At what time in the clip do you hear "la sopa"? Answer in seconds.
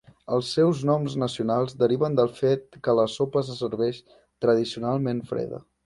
3.01-3.47